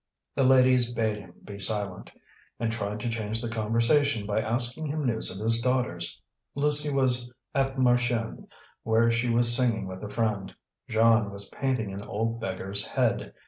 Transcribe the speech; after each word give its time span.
The 0.33 0.43
ladies 0.43 0.91
bade 0.91 1.19
him 1.19 1.35
be 1.43 1.59
silent, 1.59 2.11
and 2.59 2.71
tried 2.71 2.99
to 3.01 3.09
change 3.09 3.39
the 3.39 3.47
conversation 3.51 4.25
by 4.25 4.41
asking 4.41 4.87
him 4.87 5.05
news 5.05 5.29
of 5.29 5.37
his 5.37 5.61
daughters. 5.61 6.19
Lucie 6.55 6.91
was 6.91 7.31
at 7.53 7.75
Marchiennes, 7.77 8.47
where 8.81 9.11
she 9.11 9.29
was 9.29 9.55
singing 9.55 9.85
with 9.85 10.03
a 10.03 10.09
friend; 10.09 10.55
Jeanne 10.89 11.29
was 11.29 11.49
painting 11.49 11.93
an 11.93 12.01
old 12.01 12.39
beggar's 12.39 12.87
head. 12.87 13.35